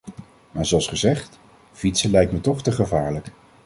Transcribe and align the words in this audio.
Maar 0.51 0.65
zoals 0.65 0.87
gezegd: 0.87 1.39
fietsen 1.71 2.11
lijkt 2.11 2.31
me 2.31 2.41
toch 2.41 2.61
te 2.63 2.71
gevaarlijk. 2.71 3.31